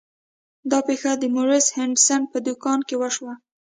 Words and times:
دا 0.71 0.79
پیښه 0.87 1.11
د 1.17 1.23
مورس 1.35 1.65
هډسن 1.75 2.21
په 2.31 2.37
دکان 2.47 2.79
کې 2.87 2.95
وشوه. 3.01 3.33